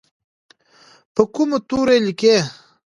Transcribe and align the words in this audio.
په 1.13 1.21
کومو 1.33 1.57
تورو 1.67 1.95
لیکي؟ 2.05 2.35